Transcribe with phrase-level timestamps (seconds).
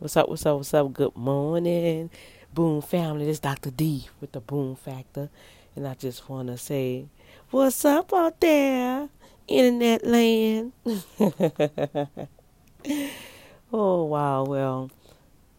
[0.00, 0.92] What's up, what's up, what's up?
[0.92, 2.10] Good morning,
[2.54, 3.24] Boom family.
[3.24, 3.72] This is Dr.
[3.72, 5.28] D with the Boom Factor.
[5.74, 7.06] And I just want to say,
[7.50, 9.08] what's up out there,
[9.48, 10.72] internet land?
[13.72, 14.44] oh, wow.
[14.44, 14.92] Well,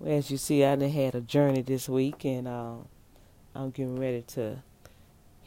[0.05, 2.75] as you see, I done had a journey this week, and uh,
[3.53, 4.63] I'm getting ready to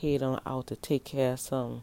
[0.02, 1.82] head on out to take care of some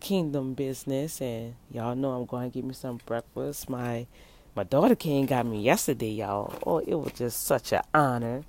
[0.00, 1.20] kingdom business.
[1.20, 3.68] And y'all know I'm going to get me some breakfast.
[3.68, 4.06] My
[4.54, 6.54] my daughter came got me yesterday, y'all.
[6.64, 8.44] Oh, it was just such an honor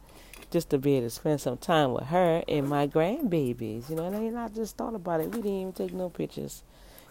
[0.51, 3.89] just to be able to spend some time with her and my grandbabies.
[3.89, 5.31] You know, and I just thought about it.
[5.31, 6.61] We didn't even take no pictures,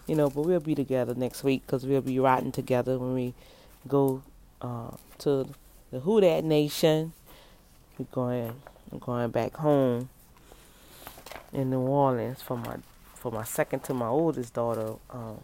[0.07, 3.33] you know, but we'll be together next week because we'll be riding together when we
[3.85, 4.23] go
[4.61, 5.49] uh, to
[5.91, 7.11] the Who Dat Nation.
[7.97, 8.53] We're going,
[9.01, 10.07] going back home
[11.51, 12.77] in New Orleans for my
[13.13, 15.41] for my second to my oldest daughter um,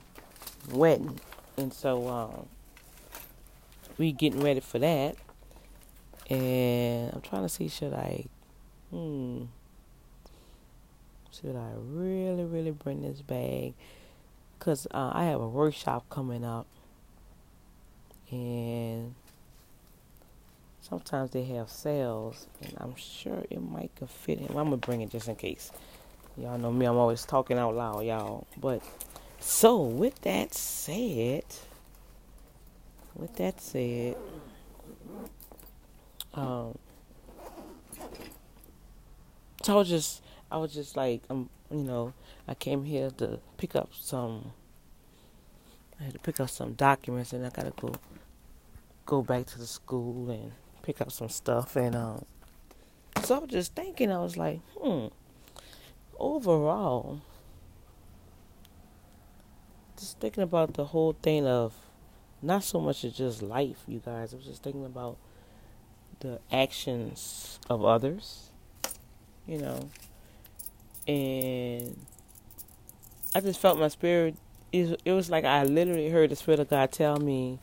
[0.71, 1.19] wedding,
[1.57, 2.07] and so.
[2.07, 2.45] Um,
[4.01, 5.15] we getting ready for that.
[6.27, 8.25] And I'm trying to see should I
[8.89, 9.43] hmm
[11.31, 13.75] should I really really bring this bag
[14.57, 16.65] cuz uh, I have a workshop coming up
[18.31, 19.13] and
[20.81, 24.47] sometimes they have sales and I'm sure it might could fit in.
[24.47, 25.71] I'm going to bring it just in case.
[26.37, 28.47] Y'all know me, I'm always talking out loud, y'all.
[28.57, 28.81] But
[29.39, 31.45] so with that said,
[33.15, 34.15] with that said,
[36.33, 36.77] um,
[39.63, 42.13] so I was just, I was just like, um, you know,
[42.47, 44.51] I came here to pick up some.
[45.99, 47.93] I had to pick up some documents, and I gotta go,
[49.05, 50.51] go back to the school and
[50.81, 52.25] pick up some stuff, and um,
[53.23, 55.07] so I was just thinking, I was like, hmm,
[56.17, 57.21] overall,
[59.97, 61.75] just thinking about the whole thing of
[62.41, 64.33] not so much as just life, you guys.
[64.33, 65.17] I was just thinking about
[66.19, 68.49] the actions of others,
[69.47, 69.89] you know,
[71.07, 71.97] and
[73.33, 74.35] I just felt my spirit.
[74.71, 77.59] It was like I literally heard the Spirit of God tell me,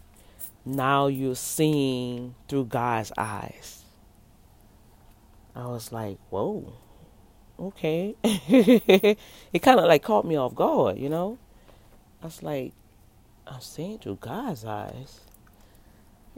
[0.66, 3.82] now you're seeing through God's eyes.
[5.54, 6.74] I was like, whoa,
[7.58, 8.14] okay.
[8.22, 11.38] it kind of like caught me off guard, you know?
[12.22, 12.72] I was like,
[13.48, 15.20] I'm seeing through God's eyes.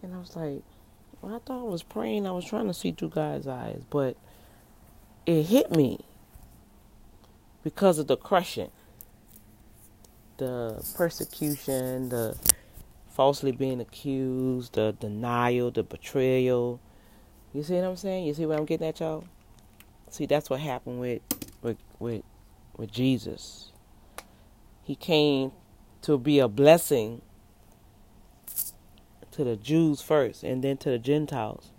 [0.02, 0.62] And I was like,
[1.22, 4.16] I thought I was praying, I was trying to see through God's eyes, but
[5.26, 6.00] it hit me
[7.62, 8.70] because of the crushing,
[10.38, 12.36] the persecution, the
[13.10, 16.80] falsely being accused, the denial, the betrayal.
[17.52, 18.26] You see what I'm saying?
[18.26, 19.24] You see what I'm getting at, y'all?
[20.08, 21.20] See, that's what happened with
[21.60, 22.22] with with
[22.76, 23.72] with Jesus.
[24.82, 25.52] He came
[26.02, 27.22] to be a blessing
[29.32, 31.70] to the Jews first and then to the Gentiles.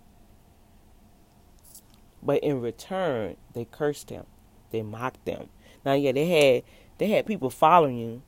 [2.22, 4.26] But in return, they cursed him.
[4.70, 5.48] They mocked them.
[5.84, 6.62] Now, yeah, they had
[6.98, 8.22] they had people following you,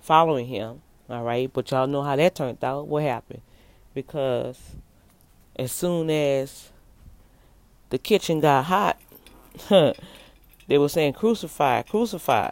[0.00, 0.82] following him.
[1.08, 2.86] All right, but y'all know how that turned out.
[2.86, 3.40] What happened?
[3.94, 4.76] Because
[5.56, 6.70] as soon as
[7.88, 9.00] the kitchen got hot,
[9.68, 12.50] they were saying crucify, crucify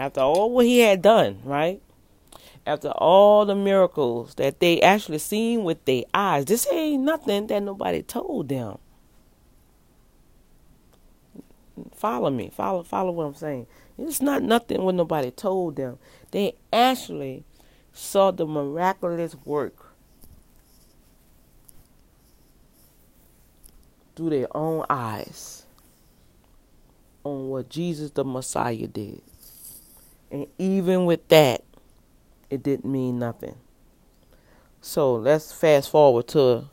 [0.00, 1.82] after all what he had done, right?
[2.66, 7.62] After all the miracles that they actually seen with their eyes, this ain't nothing that
[7.62, 8.78] nobody told them.
[11.94, 13.66] Follow me, follow, follow what I'm saying.
[13.98, 15.98] It's not nothing what nobody told them.
[16.30, 17.44] They actually
[17.92, 19.92] saw the miraculous work
[24.16, 25.66] through their own eyes
[27.22, 29.20] on what Jesus the Messiah did.
[30.30, 31.64] And even with that,
[32.48, 33.56] it didn't mean nothing.
[34.80, 36.68] So let's fast forward to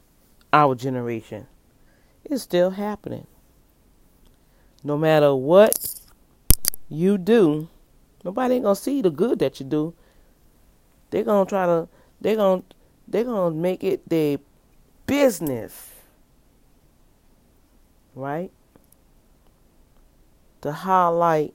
[0.53, 1.47] our generation.
[2.23, 3.27] It's still happening.
[4.83, 6.01] No matter what
[6.89, 7.69] you do,
[8.23, 9.93] nobody ain't gonna see the good that you do.
[11.09, 11.87] They're gonna try to
[12.21, 12.63] they're gonna
[13.07, 14.37] they're gonna make it their
[15.05, 15.91] business.
[18.15, 18.51] Right?
[20.61, 21.53] To highlight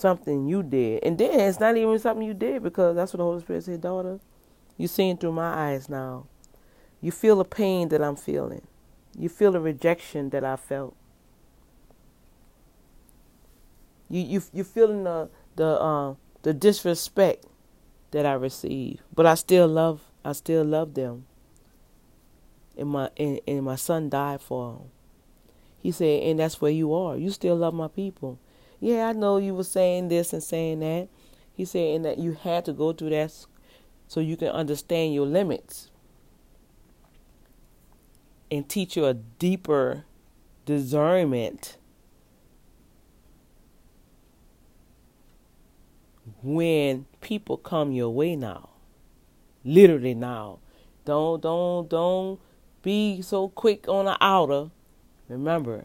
[0.00, 1.04] something you did.
[1.04, 3.80] And then it's not even something you did because that's what the Holy Spirit said,
[3.80, 4.20] daughter.
[4.76, 6.26] You're seeing through my eyes now.
[7.00, 8.66] You feel the pain that I'm feeling.
[9.18, 10.96] You feel the rejection that I felt.
[14.08, 17.46] You you you feeling the the uh, the disrespect
[18.10, 19.02] that I received.
[19.14, 21.26] But I still love I still love them.
[22.76, 24.82] And my and, and my son died for them.
[25.82, 27.16] He said, and that's where you are.
[27.16, 28.38] You still love my people.
[28.80, 31.08] Yeah, I know you were saying this and saying that.
[31.52, 33.32] He said, and that you had to go through that
[34.08, 35.90] so you can understand your limits.
[38.50, 40.04] and teach you a deeper
[40.66, 41.76] discernment
[46.42, 48.70] when people come your way now.
[49.64, 50.58] Literally now.
[51.04, 52.40] Don't don't don't
[52.82, 54.70] be so quick on the outer.
[55.28, 55.84] Remember,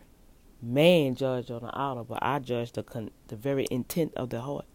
[0.65, 4.41] man judge on the outer, but I judge the con- the very intent of the
[4.41, 4.65] heart.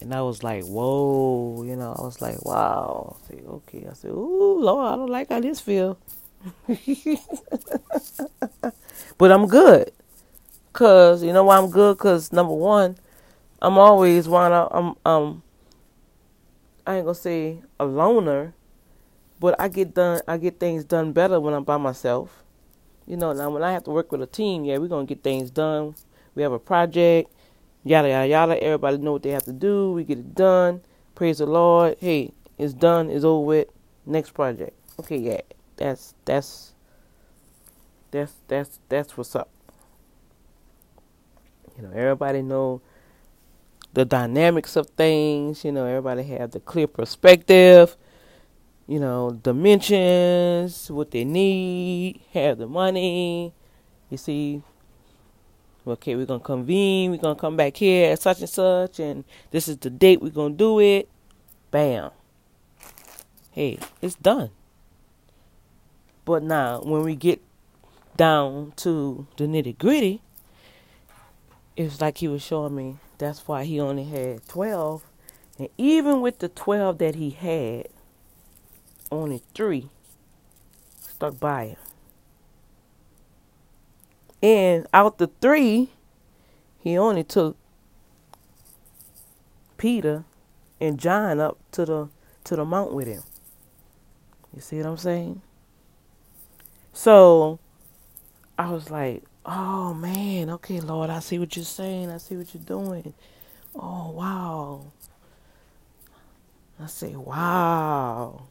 [0.00, 3.16] And I was like, whoa, you know, I was like, wow.
[3.24, 3.86] I said, okay.
[3.90, 5.98] I said, ooh, Lord, I don't like how this feel.
[9.18, 9.92] but I'm good.
[10.72, 11.98] Cause you know why I'm good?
[11.98, 12.96] Cause number one,
[13.62, 15.42] I'm always wanna I'm um
[16.86, 18.54] I ain't gonna say a loner,
[19.40, 22.44] but I get done I get things done better when I'm by myself.
[23.06, 25.22] You know, now when I have to work with a team, yeah, we're gonna get
[25.22, 25.94] things done.
[26.34, 27.32] We have a project,
[27.84, 28.62] yada yada yada.
[28.62, 29.92] Everybody know what they have to do.
[29.92, 30.82] We get it done.
[31.14, 31.96] Praise the Lord.
[32.00, 33.10] Hey, it's done.
[33.10, 33.68] It's over with.
[34.06, 34.74] Next project.
[35.00, 35.42] Okay, yeah,
[35.76, 36.72] that's that's
[38.10, 39.50] that's that's that's what's up.
[41.76, 42.82] You know, everybody know
[43.94, 45.64] the dynamics of things.
[45.64, 47.96] You know, everybody have the clear perspective.
[48.86, 53.52] You know, dimensions, what they need, have the money.
[54.10, 54.62] You see,
[55.86, 57.10] okay, we're gonna convene.
[57.10, 60.30] We're gonna come back here at such and such, and this is the date we're
[60.30, 61.08] gonna do it.
[61.70, 62.10] Bam.
[63.50, 64.50] Hey, it's done.
[66.24, 67.40] But now, when we get
[68.16, 70.22] down to the nitty gritty,
[71.76, 75.04] it's like he was showing me that's why he only had 12.
[75.58, 77.88] And even with the 12 that he had,
[79.10, 79.88] only three
[81.00, 81.76] stuck by him.
[84.42, 85.90] And out the three,
[86.78, 87.56] he only took
[89.76, 90.24] Peter
[90.80, 92.08] and John up to the
[92.44, 93.22] to the mount with him.
[94.54, 95.42] You see what I'm saying?
[96.92, 97.58] So
[98.58, 102.10] I was like, oh man, okay, Lord, I see what you're saying.
[102.10, 103.14] I see what you're doing.
[103.74, 104.86] Oh, wow.
[106.82, 108.44] I say, wow.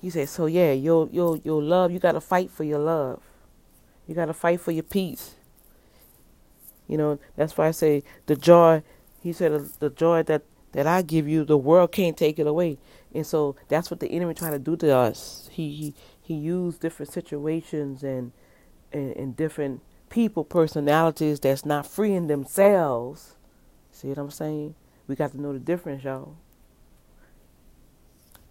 [0.00, 3.22] He said, so yeah, your your your love, you gotta fight for your love.
[4.06, 5.36] You gotta fight for your peace.
[6.88, 8.82] You know, that's why I say the joy,
[9.22, 10.42] he said the joy that,
[10.72, 12.78] that I give you, the world can't take it away.
[13.14, 15.48] And so that's what the enemy trying to do to us.
[15.52, 18.32] He he, he used different situations and
[18.92, 23.36] and, and different people, personalities that's not freeing themselves.
[23.92, 24.74] See what I'm saying?
[25.06, 26.36] We got to know the difference, y'all.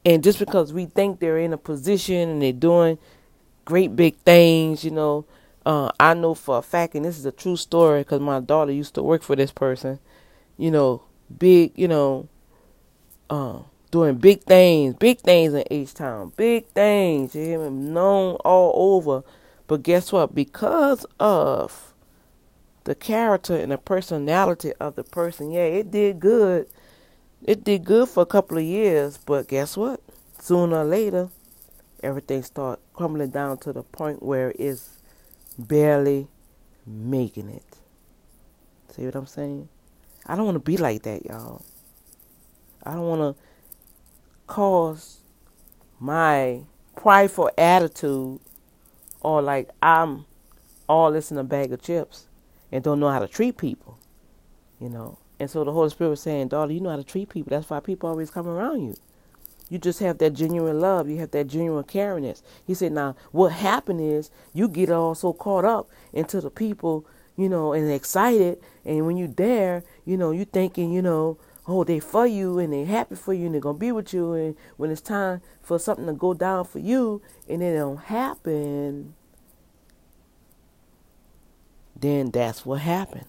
[0.10, 2.98] And just because we think they're in a position and they're doing
[3.66, 5.26] great big things, you know,
[5.66, 8.72] uh, I know for a fact, and this is a true story because my daughter
[8.72, 10.00] used to work for this person,
[10.58, 11.04] you know,
[11.38, 12.30] big, you know,
[13.30, 13.60] uh,
[13.92, 17.36] doing big things, big things in H Town, big things.
[17.36, 17.70] You hear me?
[17.70, 19.24] Known all over
[19.68, 20.34] but guess what?
[20.34, 21.94] Because of
[22.86, 26.68] the character and the personality of the person, yeah, it did good.
[27.44, 30.02] It did good for a couple of years, but guess what?
[30.40, 31.30] Sooner or later,
[32.04, 35.00] everything start crumbling down to the point where it's
[35.58, 36.28] barely
[36.86, 37.78] making it.
[38.90, 39.70] See what I'm saying?
[40.26, 41.64] I don't want to be like that, y'all.
[42.84, 43.44] I don't want to
[44.48, 45.20] cause
[46.00, 46.62] my
[46.96, 48.40] prideful attitude
[49.22, 50.26] or like I'm
[50.90, 52.28] all this in a bag of chips
[52.72, 54.00] and don't know how to treat people,
[54.82, 55.19] you know.
[55.40, 57.50] And so the Holy Spirit was saying, daughter, you know how to treat people.
[57.52, 58.96] That's why people always come around you.
[59.70, 61.08] You just have that genuine love.
[61.08, 62.42] You have that genuine caringness.
[62.66, 67.06] He said, now what happened is you get all so caught up into the people,
[67.38, 68.60] you know, and excited.
[68.84, 72.74] And when you're there, you know, you thinking, you know, oh, they for you and
[72.74, 74.34] they happy for you and they're gonna be with you.
[74.34, 79.14] And when it's time for something to go down for you and it don't happen,
[81.96, 83.29] then that's what happens.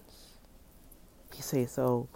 [1.40, 2.06] He say so.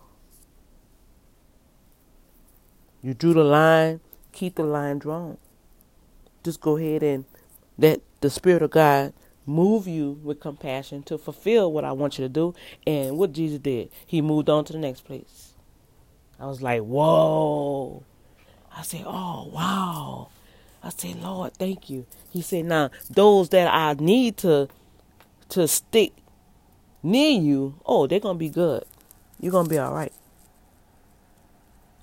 [3.02, 4.00] You drew the line,
[4.32, 5.38] keep the line drawn.
[6.42, 7.24] Just go ahead and
[7.78, 9.14] let the Spirit of God
[9.46, 12.54] move you with compassion to fulfill what I want you to do.
[12.86, 15.54] And what Jesus did, He moved on to the next place.
[16.38, 18.02] I was like, whoa.
[18.76, 20.28] I said, oh, wow.
[20.82, 22.04] I said, Lord, thank you.
[22.30, 24.68] He said, now, those that I need to
[25.48, 26.12] to stick
[27.02, 28.84] near you, oh, they're going to be good.
[29.40, 30.12] You're going to be all right.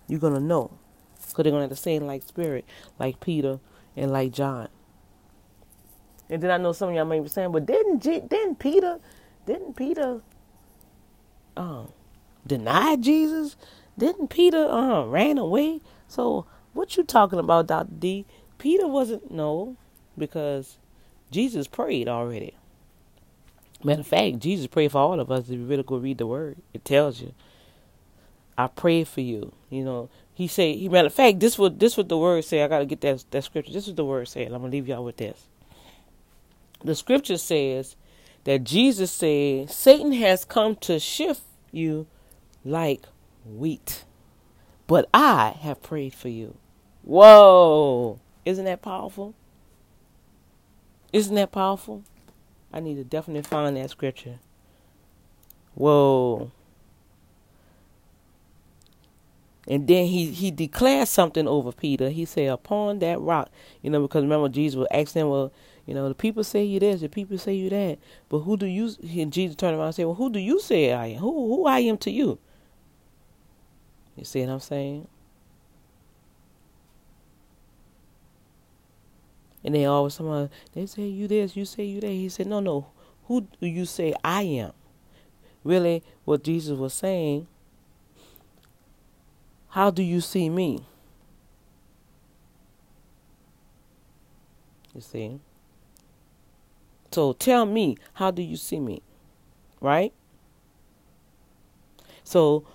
[0.07, 0.71] You're going to know.
[1.15, 2.65] Because they're going to have the same like spirit,
[2.99, 3.59] like Peter
[3.97, 4.69] and like John.
[6.29, 8.99] And then I know some of y'all may be saying, but didn't didn't Peter,
[9.45, 10.21] didn't Peter
[11.57, 11.91] um,
[12.47, 13.57] deny Jesus?
[13.97, 15.81] Didn't Peter um ran away?
[16.07, 17.89] So what you talking about, Dr.
[17.99, 18.25] D?
[18.59, 19.77] Peter wasn't no.
[20.17, 20.77] because
[21.31, 22.55] Jesus prayed already.
[23.83, 25.45] Matter of fact, Jesus prayed for all of us.
[25.45, 27.33] If you really go read the word, it tells you.
[28.57, 29.53] I prayed for you.
[29.69, 30.75] You know, he said.
[30.75, 32.63] He matter of fact, this what this what the word say.
[32.63, 33.73] I gotta get that that scripture.
[33.73, 34.47] This is the word said.
[34.47, 35.47] I'm gonna leave y'all with this.
[36.83, 37.95] The scripture says
[38.43, 42.07] that Jesus said, Satan has come to shift you
[42.65, 43.05] like
[43.45, 44.05] wheat,
[44.87, 46.55] but I have prayed for you.
[47.03, 48.19] Whoa!
[48.45, 49.33] Isn't that powerful?
[51.13, 52.03] Isn't that powerful?
[52.73, 54.39] I need to definitely find that scripture.
[55.75, 56.51] Whoa.
[59.67, 62.09] And then he, he declared something over Peter.
[62.09, 63.49] He said, Upon that rock,
[63.81, 65.53] you know, because remember Jesus was asking him, Well,
[65.85, 67.99] you know, the people say you this, the people say you that.
[68.29, 70.93] But who do you and Jesus turned around and said, Well, who do you say
[70.93, 71.19] I am?
[71.19, 72.39] Who who I am to you?
[74.15, 75.07] You see what I'm saying?
[79.63, 82.07] And they always someone they say you this, you say you that.
[82.07, 82.87] He said, No, no.
[83.25, 84.73] Who do you say I am?
[85.63, 87.47] Really, what Jesus was saying,
[89.71, 90.85] how do you see me?
[94.93, 95.39] You see?
[97.11, 99.01] So tell me, how do you see me?
[99.79, 100.13] Right?
[102.25, 102.65] So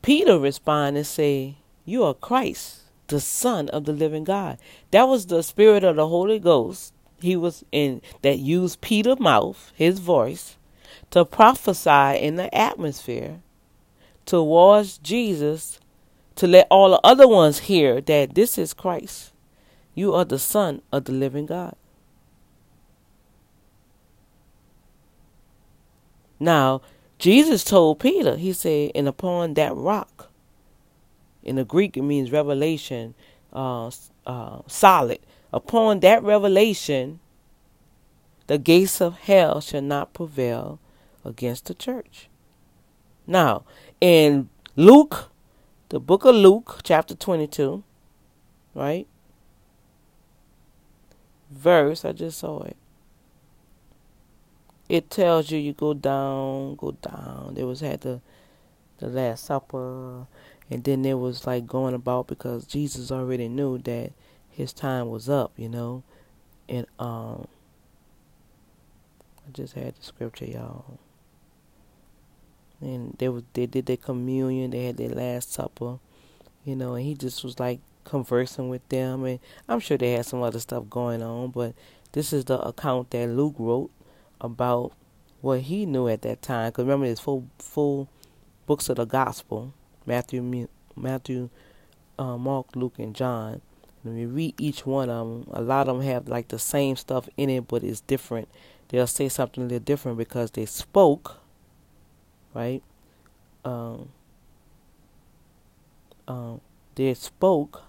[0.00, 4.58] Peter respond and say, You are Christ, the Son of the living God.
[4.92, 6.94] That was the spirit of the Holy Ghost.
[7.20, 10.56] He was in that used Peter's mouth, his voice,
[11.10, 13.40] to prophesy in the atmosphere
[14.24, 15.80] towards Jesus
[16.36, 19.32] to let all the other ones hear that this is Christ.
[19.94, 21.74] You are the Son of the living God.
[26.38, 26.80] Now,
[27.18, 30.29] Jesus told Peter, he said, and upon that rock,
[31.42, 33.14] in the Greek it means revelation,
[33.52, 33.90] uh,
[34.26, 35.18] uh, solid.
[35.52, 37.20] Upon that revelation,
[38.46, 40.78] the gates of hell shall not prevail
[41.24, 42.28] against the church.
[43.26, 43.64] Now,
[44.00, 45.30] in Luke,
[45.88, 47.82] the book of Luke, chapter 22,
[48.74, 49.06] right?
[51.50, 52.76] Verse, I just saw it.
[54.88, 57.54] It tells you you go down, go down.
[57.54, 58.20] There was had the
[58.98, 60.26] the Last Supper,
[60.70, 64.12] and then there was like going about because Jesus already knew that
[64.48, 66.04] his time was up, you know,
[66.68, 67.48] and um,
[69.46, 70.98] I just had the scripture, y'all.
[72.80, 75.98] And they was they did their communion, they had their Last Supper,
[76.64, 80.26] you know, and he just was like conversing with them, and I'm sure they had
[80.26, 81.74] some other stuff going on, but
[82.12, 83.90] this is the account that Luke wrote
[84.40, 84.92] about
[85.40, 86.70] what he knew at that time.
[86.70, 88.08] Because remember, there's full full
[88.66, 89.74] books of the gospel:
[90.10, 91.50] Matthew, Matthew,
[92.18, 93.60] uh, Mark, Luke, and John.
[94.02, 96.96] When we read each one of them, a lot of them have like the same
[96.96, 98.48] stuff in it, but it's different.
[98.88, 101.38] They'll say something a little different because they spoke,
[102.54, 102.82] right?
[103.64, 104.08] Um,
[106.26, 106.60] um,
[106.96, 107.84] they spoke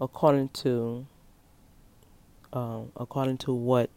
[0.00, 1.04] according to
[2.52, 3.90] um, according to what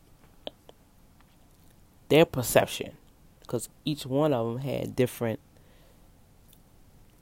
[2.09, 2.93] their perception,
[3.41, 5.39] because each one of them had different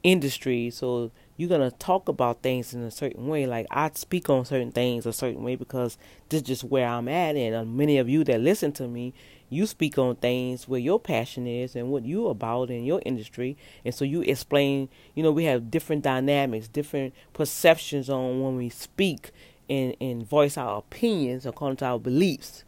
[0.04, 0.76] industries.
[0.76, 3.46] So you're gonna talk about things in a certain way.
[3.46, 5.98] Like I speak on certain things a certain way because
[6.30, 9.14] this is just where I'm at, and uh, many of you that listen to me,
[9.50, 13.58] you speak on things where your passion is and what you're about in your industry,
[13.86, 14.90] and so you explain.
[15.16, 19.32] You know, we have different dynamics, different perceptions on when we speak
[19.70, 22.64] and and voice our opinions according to our beliefs.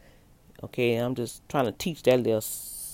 [0.64, 2.42] Okay, I'm just trying to teach that little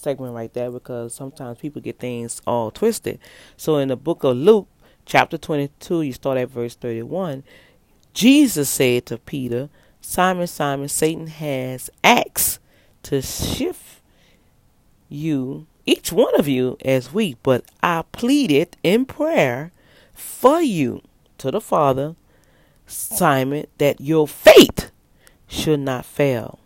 [0.08, 3.20] segment right there because sometimes people get things all twisted.
[3.58, 4.70] So in the book of Luke,
[5.06, 7.44] chapter 22, you start at verse 31.
[8.14, 9.68] Jesus said to Peter,
[10.00, 12.62] Simon, Simon, Satan has asked
[13.04, 14.02] to shift
[15.10, 19.74] you, each one of you, as weak, but I pleaded in prayer
[20.14, 21.02] for you
[21.38, 22.16] to the Father,
[22.86, 24.90] Simon, that your faith
[25.50, 26.60] should not fail.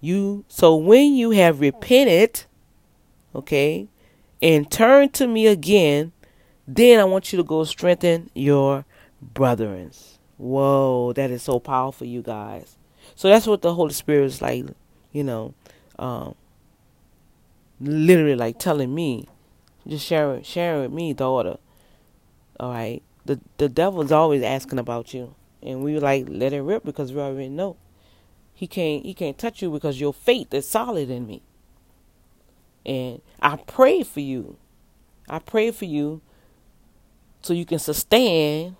[0.00, 2.44] You so when you have repented,
[3.34, 3.88] okay,
[4.42, 6.12] and turned to me again,
[6.66, 8.84] then I want you to go strengthen your
[9.20, 9.92] brethren.
[10.36, 12.76] Whoa, that is so powerful, you guys.
[13.14, 14.66] So that's what the Holy Spirit is like,
[15.12, 15.54] you know,
[15.98, 16.34] um,
[17.80, 19.26] literally like telling me,
[19.86, 21.56] just sharing, sharing with me, daughter.
[22.58, 26.84] All right, the the devil's always asking about you, and we like let it rip
[26.84, 27.76] because we already know.
[28.56, 31.42] He can't he can't touch you because your faith is solid in me.
[32.86, 34.56] And I pray for you.
[35.28, 36.22] I pray for you
[37.42, 38.76] so you can sustain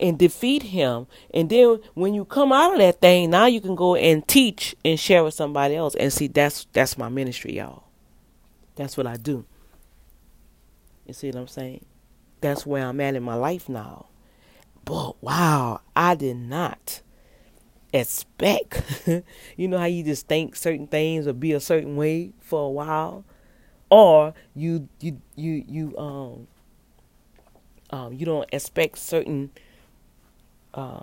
[0.00, 1.08] and defeat him.
[1.34, 4.74] And then when you come out of that thing, now you can go and teach
[4.82, 5.94] and share with somebody else.
[5.94, 7.84] And see, that's that's my ministry, y'all.
[8.76, 9.44] That's what I do.
[11.04, 11.84] You see what I'm saying?
[12.40, 14.06] That's where I'm at in my life now.
[14.86, 17.02] But wow, I did not
[17.92, 18.82] expect.
[19.56, 22.70] you know how you just think certain things or be a certain way for a
[22.70, 23.24] while,
[23.90, 26.46] or you you you you um
[27.90, 29.50] um you don't expect certain
[30.74, 31.02] uh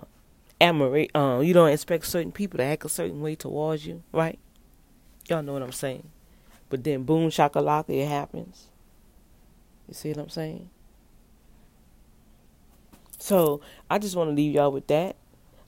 [0.60, 1.10] admiration.
[1.14, 4.38] Um, you don't expect certain people to act a certain way towards you, right?
[5.28, 6.08] Y'all know what I'm saying.
[6.70, 8.68] But then boom shakalaka, it happens.
[9.86, 10.70] You see what I'm saying?
[13.18, 15.16] So I just want to leave y'all with that.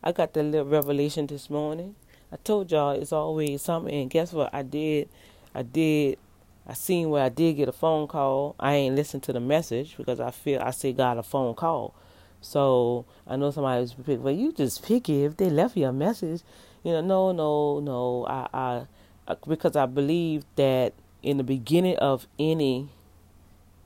[0.02, 1.94] I got that little revelation this morning.
[2.32, 3.94] I told y'all it's always something.
[3.94, 4.52] And guess what?
[4.54, 5.08] I did.
[5.54, 6.18] I did.
[6.66, 8.54] I seen where I did get a phone call.
[8.58, 11.94] I ain't listened to the message because I feel I say got a phone call.
[12.40, 14.16] So I know somebody was picky.
[14.16, 16.42] Well, you just picky if they left you a message.
[16.82, 18.26] You know, no, no, no.
[18.26, 18.86] I,
[19.28, 22.88] I because I believe that in the beginning of any,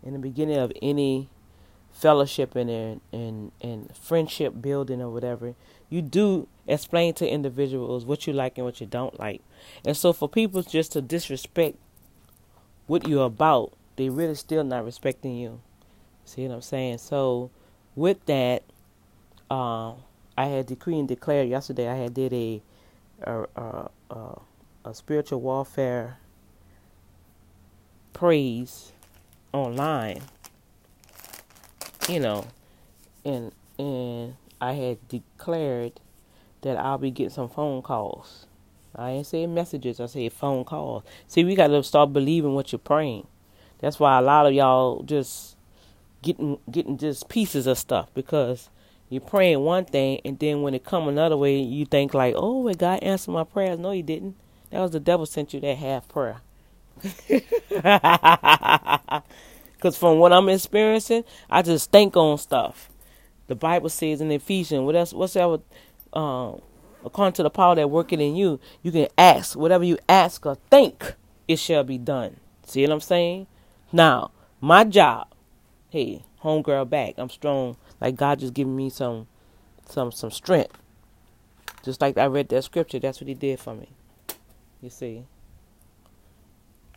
[0.02, 1.28] in the beginning of any
[1.92, 5.54] fellowship and and and friendship building or whatever,
[5.88, 9.42] you do explain to individuals what you like and what you don't like.
[9.84, 11.76] And so for people just to disrespect
[12.86, 15.60] what you're about, they really still not respecting you.
[16.24, 16.98] See what I'm saying?
[16.98, 17.50] So
[17.94, 18.62] with that,
[19.50, 19.92] uh,
[20.36, 21.88] I had decree and declare yesterday.
[21.88, 22.62] I had did a
[23.22, 24.40] a, a, a,
[24.84, 26.18] a spiritual warfare
[28.12, 28.92] praise
[29.52, 30.22] online
[32.08, 32.46] you know,
[33.24, 36.00] and and I had declared
[36.62, 38.46] that I'll be getting some phone calls.
[38.96, 41.04] I ain't saying messages, I say phone calls.
[41.28, 43.26] See, we got to start believing what you're praying.
[43.80, 45.56] That's why a lot of y'all just
[46.22, 48.70] getting getting just pieces of stuff because
[49.10, 52.60] you're praying one thing and then when it come another way, you think like, oh,
[52.62, 53.78] well, God answered my prayers.
[53.78, 54.36] No, He didn't.
[54.70, 56.40] That was the devil sent you that half prayer.
[59.74, 62.88] Because from what I'm experiencing, I just think on stuff.
[63.46, 65.62] The Bible says in Ephesians, what else, whatsoever,
[66.12, 66.60] um,
[67.04, 70.56] according to the power that working in you, you can ask whatever you ask or
[70.70, 71.14] think,
[71.46, 72.36] it shall be done.
[72.66, 73.46] See what I'm saying?
[73.92, 74.30] Now,
[74.60, 75.28] my job,
[75.90, 77.14] hey, homegirl back.
[77.18, 77.76] I'm strong.
[78.00, 79.26] Like God just giving me some,
[79.88, 80.78] some, some strength.
[81.82, 83.90] Just like I read that scripture, that's what He did for me.
[84.80, 85.24] You see.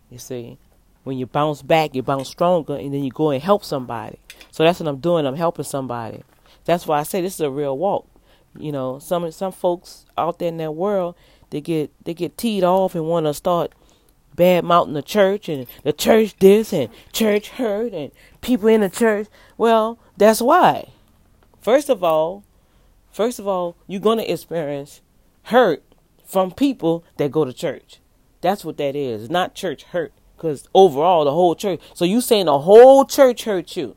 [0.10, 0.58] You see
[1.08, 4.20] when you bounce back, you bounce stronger, and then you go and help somebody.
[4.52, 5.26] So that's what I'm doing.
[5.26, 6.22] I'm helping somebody.
[6.68, 8.08] That's why I say this is a real walk.
[8.60, 11.16] You know, some some folks out there in that world,
[11.50, 13.74] they get they get teed off and want to start
[14.36, 18.90] bad mouthing the church and the church this and church hurt and people in the
[18.90, 19.28] church.
[19.58, 20.90] Well, that's why.
[21.62, 22.44] First of all,
[23.12, 25.02] first of all, you're gonna experience
[25.44, 25.84] hurt
[26.26, 28.00] from people that go to church.
[28.42, 29.30] That's what that is.
[29.30, 30.12] Not church hurt.
[30.36, 31.80] Because overall, the whole church.
[31.94, 33.96] So you saying the whole church hurt you?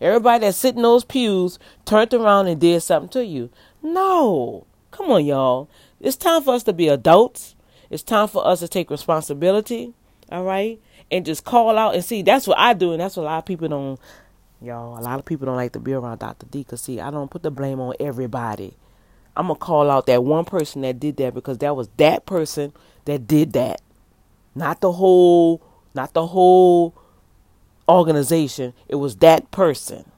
[0.00, 3.50] Everybody that sit in those pews turned around and did something to you?
[3.82, 4.66] No.
[4.90, 5.68] Come on, y'all.
[6.00, 7.56] It's time for us to be adults.
[7.90, 9.94] It's time for us to take responsibility.
[10.30, 10.78] All right,
[11.10, 12.22] and just call out and see.
[12.22, 13.98] That's what I do, and that's what a lot of people don't.
[14.60, 16.46] Y'all, a lot of people don't like to be around Dr.
[16.46, 16.64] D.
[16.64, 18.76] Cause see, I don't put the blame on everybody.
[19.36, 22.72] I'm gonna call out that one person that did that because that was that person
[23.06, 23.80] that did that,
[24.54, 25.62] not the whole
[25.94, 26.94] not the whole
[27.88, 28.74] organization.
[28.88, 30.10] It was that person.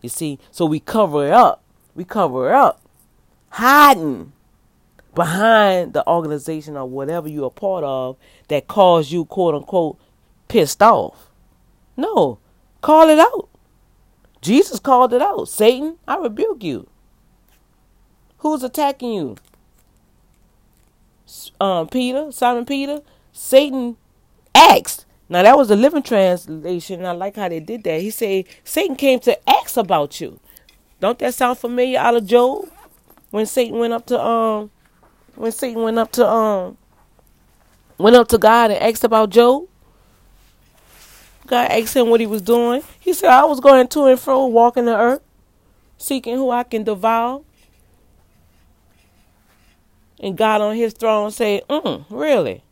[0.00, 1.62] You see, so we cover it up.
[1.94, 2.80] We cover it up,
[3.50, 4.32] hiding
[5.14, 8.16] behind the organization or whatever you're a part of
[8.48, 9.98] that caused you, quote unquote,
[10.48, 11.28] pissed off.
[11.96, 12.38] No,
[12.80, 13.48] call it out.
[14.40, 15.48] Jesus called it out.
[15.48, 16.88] Satan, I rebuke you.
[18.38, 19.36] Who's attacking you?
[21.60, 23.00] Um, Peter, Simon Peter.
[23.32, 23.96] Satan
[24.54, 27.06] asked, now that was the Living Translation.
[27.06, 28.02] I like how they did that.
[28.02, 30.38] He said Satan came to ask about you.
[31.00, 32.68] Don't that sound familiar out of Job?
[33.30, 34.70] When Satan went up to um
[35.34, 36.76] when Satan went up to um
[37.96, 39.68] went up to God and asked about Job.
[41.46, 42.82] God asked him what he was doing.
[43.00, 45.22] He said, I was going to and fro, walking the earth,
[45.98, 47.42] seeking who I can devour.
[50.20, 52.62] And God on his throne said, mm, really?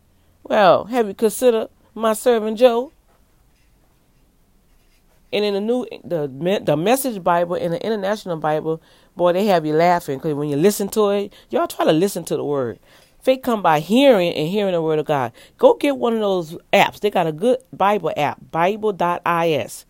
[0.44, 2.92] Well, have you considered my servant Job.
[5.32, 8.82] And in the new the the Message Bible and the International Bible,
[9.16, 12.24] boy, they have you laughing because when you listen to it, y'all try to listen
[12.24, 12.80] to the word.
[13.22, 15.32] Faith come by hearing and hearing the word of God.
[15.58, 17.00] Go get one of those apps.
[17.00, 19.84] They got a good Bible app, Bible.is.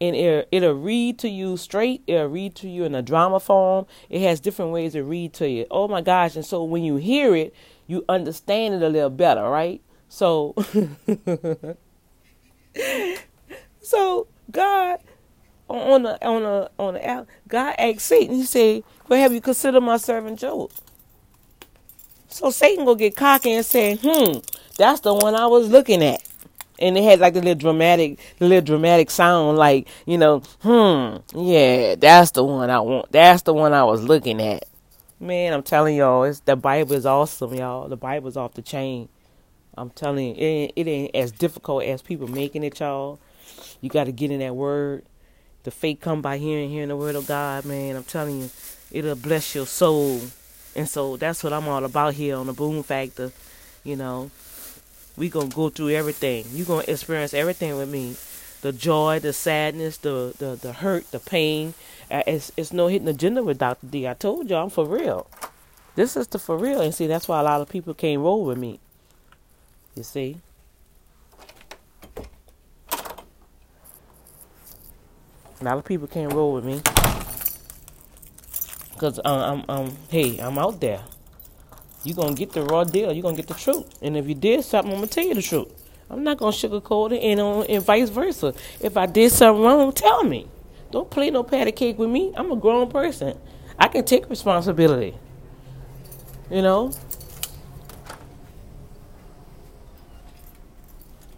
[0.00, 2.02] and it, it'll read to you straight.
[2.06, 3.86] It'll read to you in a drama form.
[4.08, 5.66] It has different ways to read to you.
[5.70, 6.36] Oh my gosh!
[6.36, 7.52] And so when you hear it,
[7.86, 9.82] you understand it a little better, right?
[10.08, 10.54] So,
[13.82, 15.00] so God
[15.68, 18.36] on the on the on the app, God asked Satan.
[18.36, 20.70] He said, "But have you considered my servant Job?"
[22.28, 24.38] So Satan go get cocky and say, "Hmm,
[24.76, 26.22] that's the one I was looking at."
[26.78, 31.94] and it had like a little dramatic, little dramatic sound, like you know, hmm, yeah,
[31.94, 33.10] that's the one I want.
[33.12, 34.64] That's the one I was looking at.
[35.18, 37.88] Man, I'm telling y'all, it's the Bible is awesome, y'all.
[37.88, 39.08] The Bible's off the chain.
[39.76, 43.18] I'm telling you, it ain't, it ain't as difficult as people making it, y'all.
[43.80, 45.04] You got to get in that word.
[45.64, 47.96] The faith come by hearing, hearing the word of God, man.
[47.96, 48.50] I'm telling you,
[48.90, 50.20] it'll bless your soul.
[50.74, 53.32] And so that's what I'm all about here on the Boom Factor.
[53.84, 54.30] You know,
[55.16, 56.44] we gonna go through everything.
[56.52, 58.16] You gonna experience everything with me.
[58.62, 61.74] The joy, the sadness, the the, the hurt, the pain.
[62.10, 63.86] Uh, it's it's no hidden agenda with Dr.
[63.86, 64.06] D.
[64.06, 65.26] I told y'all I'm for real.
[65.94, 68.44] This is the for real, and see that's why a lot of people can't roll
[68.44, 68.78] with me.
[69.96, 70.36] You see.
[75.60, 76.80] A lot of people can't roll with me
[78.92, 81.02] because uh, I'm, I'm, hey, I'm out there
[82.06, 83.12] you're going to get the raw deal.
[83.12, 83.98] You're going to get the truth.
[84.00, 85.72] And if you did something, I'm to tell you the truth.
[86.08, 88.54] I'm not to sugarcoat it and, uh, and vice versa.
[88.80, 90.46] If I did something wrong, tell me.
[90.92, 92.32] Don't play no patty cake with me.
[92.36, 93.36] I'm a grown person.
[93.76, 95.16] I can take responsibility.
[96.48, 96.92] You know?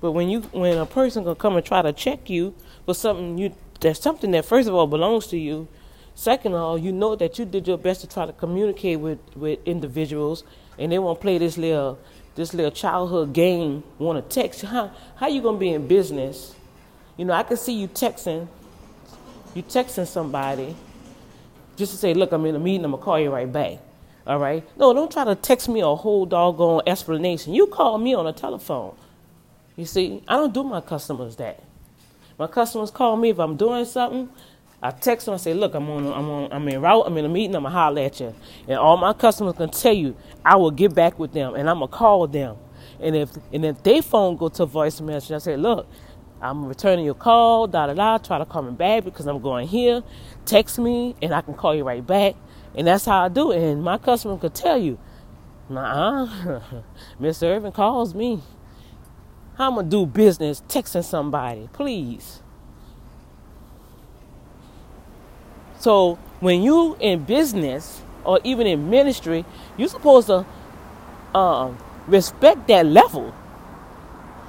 [0.01, 3.39] But when you when a person gonna come and try to check you for something
[3.39, 5.69] you that's something that first of all belongs to you,
[6.19, 9.21] Second of all, you know that you did your best to try to communicate with,
[9.37, 10.43] with individuals,
[10.77, 11.97] and they won't play this little
[12.35, 13.85] this little childhood game.
[14.01, 14.65] Want to text?
[14.65, 14.69] You.
[14.69, 16.57] How how you gonna be in business?
[17.17, 18.49] You know, I can see you texting,
[19.55, 20.75] you texting somebody,
[21.77, 22.85] just to say, look, I'm in a meeting.
[22.85, 23.79] I'm gonna call you right back.
[24.27, 24.65] All right?
[24.77, 27.55] No, don't try to text me a whole doggone explanation.
[27.55, 28.97] You call me on a telephone.
[29.79, 31.63] You see, I don't do my customers that.
[32.37, 34.29] My customers call me if I'm doing something.
[34.83, 37.05] I text them and say, "Look, I'm on, I'm on, I'm in route.
[37.07, 37.55] I'm in a meeting.
[37.55, 38.35] I'm gonna holler at you."
[38.67, 41.77] And all my customers can tell you, I will get back with them, and I'm
[41.79, 42.57] gonna call them.
[43.01, 45.87] And if and if they phone go to voice message, I say, "Look,
[46.43, 47.69] I'm returning your call.
[47.69, 48.19] Da da da.
[48.19, 50.03] Try to call me back because I'm going here.
[50.45, 52.35] Text me, and I can call you right back."
[52.75, 53.63] And that's how I do it.
[53.63, 54.99] And my customer could tell you,
[55.69, 56.27] "Nah,
[57.21, 57.45] Mr.
[57.45, 58.43] Irvin calls me.
[59.59, 62.41] I'm gonna do business texting somebody, please."
[65.79, 69.45] So when you in business or even in ministry,
[69.77, 70.47] you're supposed to
[71.35, 73.35] um, respect that level.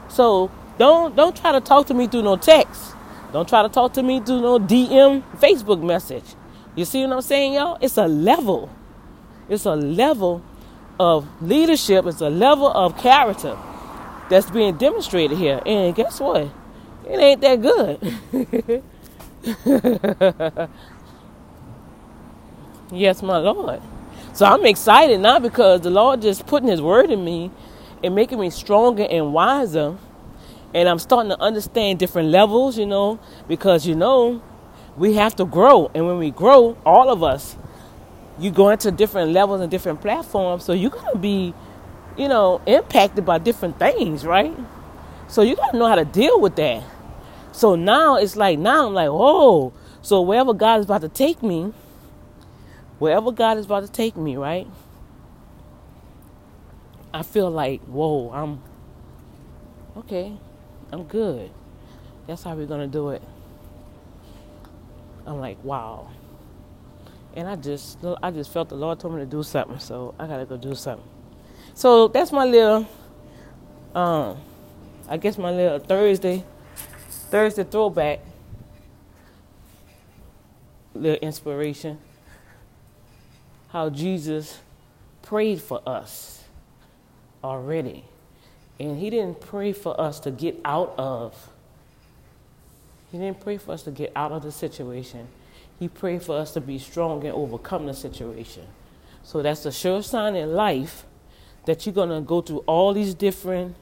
[0.09, 2.95] So don't don't try to talk to me through no text.
[3.31, 6.23] Don't try to talk to me through no DM Facebook message.
[6.75, 7.77] You see what I'm saying, y'all?
[7.81, 8.69] It's a level.
[9.49, 10.41] It's a level
[10.99, 12.05] of leadership.
[12.05, 13.57] It's a level of character
[14.29, 15.61] that's being demonstrated here.
[15.65, 16.49] And guess what?
[17.09, 18.83] It ain't that good.
[22.91, 23.81] Yes, my Lord.
[24.33, 27.51] So I'm excited not because the Lord just putting His word in me
[28.03, 29.97] and making me stronger and wiser.
[30.73, 34.41] And I'm starting to understand different levels, you know, because you know,
[34.97, 35.91] we have to grow.
[35.95, 37.57] And when we grow, all of us,
[38.39, 40.65] you go into different levels and different platforms.
[40.65, 41.53] So you're going to be,
[42.17, 44.55] you know, impacted by different things, right?
[45.27, 46.83] So you got to know how to deal with that.
[47.51, 51.43] So now it's like, now I'm like, oh, so wherever God is about to take
[51.43, 51.73] me,
[52.99, 54.67] wherever God is about to take me, right?
[57.13, 58.61] I feel like, whoa, I'm
[59.97, 60.37] okay,
[60.91, 61.51] I'm good.
[62.27, 63.23] That's how we're gonna do it.
[65.25, 66.09] I'm like, wow.
[67.35, 70.27] And I just I just felt the Lord told me to do something, so I
[70.27, 71.07] gotta go do something.
[71.73, 72.87] So that's my little
[73.95, 74.37] um
[75.07, 76.43] I guess my little Thursday
[77.29, 78.19] Thursday throwback
[80.93, 81.99] little inspiration
[83.69, 84.59] how Jesus
[85.21, 86.43] prayed for us
[87.43, 88.03] already.
[88.79, 91.49] And he didn't pray for us to get out of.
[93.11, 95.27] He didn't pray for us to get out of the situation.
[95.79, 98.65] He prayed for us to be strong and overcome the situation.
[99.23, 101.05] So that's a sure sign in life
[101.69, 103.75] that you're going to go through all these different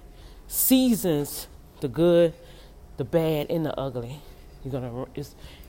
[0.45, 1.47] seasons
[1.79, 2.33] the good,
[2.97, 4.19] the bad, and the ugly.
[4.61, 5.05] You're gonna,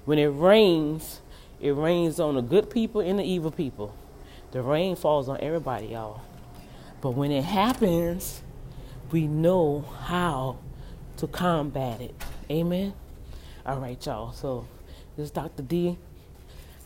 [0.04, 1.20] when it rains,
[1.60, 3.94] it rains on the good people and the evil people.
[4.50, 6.22] The rain falls on everybody, y'all.
[7.00, 8.42] But when it happens,
[9.12, 10.58] we know how
[11.18, 12.16] to combat it.
[12.50, 12.94] Amen.
[13.64, 14.32] All right, y'all.
[14.32, 14.66] So
[15.16, 15.62] this is Dr.
[15.62, 15.96] D.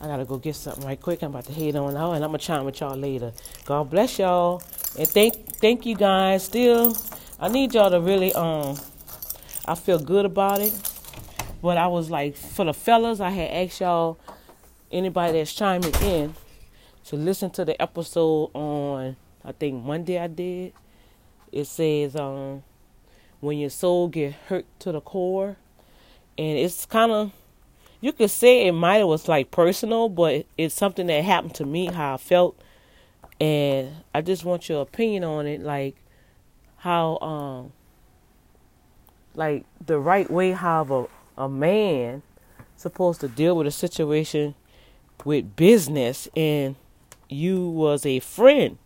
[0.02, 1.22] I gotta go get something right quick.
[1.22, 3.32] I'm about to head on out, and I'm gonna chime with y'all later.
[3.64, 4.60] God bless y'all,
[4.98, 6.42] and thank thank you guys.
[6.42, 6.96] Still,
[7.38, 8.76] I need y'all to really um.
[9.64, 10.74] I feel good about it,
[11.62, 14.18] but I was like for the fellas, I had asked y'all
[14.90, 16.34] anybody that's chiming in
[17.04, 20.72] to listen to the episode on I think Monday I did.
[21.52, 22.64] It says um
[23.38, 25.56] when your soul get hurt to the core,
[26.36, 27.32] and it's kind of
[28.02, 31.64] you could say it might have was like personal, but it's something that happened to
[31.64, 32.60] me, how I felt,
[33.40, 35.96] and I just want your opinion on it, like
[36.78, 37.72] how um
[39.34, 42.22] like the right way how a a man
[42.76, 44.54] supposed to deal with a situation
[45.24, 46.74] with business and
[47.28, 48.78] you was a friend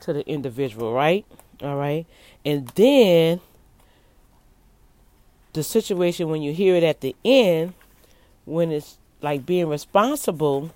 [0.00, 1.24] to the individual, right?
[1.62, 2.06] All right.
[2.44, 3.40] And then
[5.52, 7.74] the situation when you hear it at the end
[8.48, 10.70] when it's like being responsible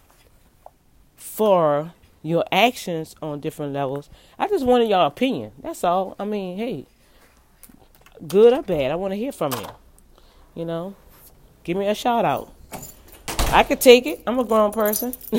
[1.16, 4.08] for your actions on different levels.
[4.38, 5.52] I just wanted your opinion.
[5.62, 6.14] That's all.
[6.18, 6.87] I mean, hey,
[8.26, 9.66] good or bad, I want to hear from you.
[10.54, 10.94] You know,
[11.64, 12.52] give me a shout out.
[13.52, 14.22] I could take it.
[14.26, 15.14] I'm a grown person.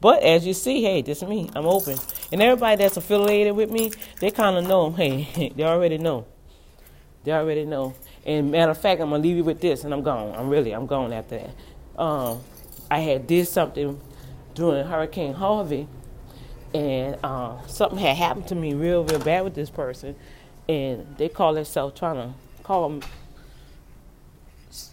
[0.00, 1.48] but as you see, hey, this is me.
[1.54, 1.98] I'm open.
[2.32, 4.90] And everybody that's affiliated with me, they kind of know.
[4.90, 6.26] Hey, they already know.
[7.24, 7.94] They already know.
[8.26, 10.34] And matter of fact, I'm gonna leave you with this, and I'm gone.
[10.36, 12.00] I'm really, I'm gone after that.
[12.02, 12.40] Um,
[12.90, 14.00] I had did something
[14.54, 15.86] during Hurricane Harvey,
[16.74, 20.16] and uh, something had happened to me real, real bad with this person,
[20.68, 22.34] and they call themselves trying to
[22.64, 23.08] call them.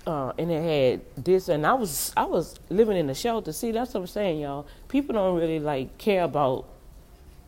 [0.06, 3.52] Uh, and it had this, and I was I was living in a shelter.
[3.52, 4.68] See, that's what I'm saying, y'all.
[4.88, 6.68] People don't really like care about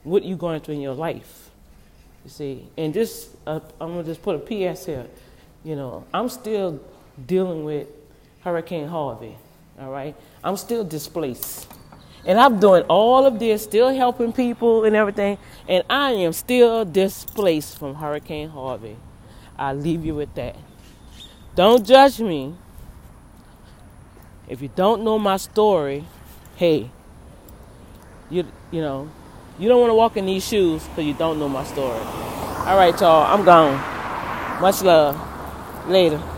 [0.03, 1.51] what you're going through in your life.
[2.23, 5.05] You see, and this uh, I'm gonna just put a PS here.
[5.65, 6.79] You know, I'm still
[7.25, 7.87] dealing with
[8.41, 9.35] Hurricane Harvey.
[9.81, 11.67] All right, I'm still displaced.
[12.23, 16.85] And I'm doing all of this, still helping people and everything, and I am still
[16.85, 18.95] displaced from Hurricane Harvey.
[19.57, 20.55] I leave you with that.
[21.55, 22.53] Don't judge me.
[24.47, 26.05] If you don't know my story,
[26.57, 26.91] hey,
[28.29, 29.09] you you know,
[29.57, 31.99] you don't want to walk in these shoes because you don't know my story.
[32.67, 34.61] All right, y'all, I'm gone.
[34.61, 35.34] Much love.
[35.87, 36.34] Later.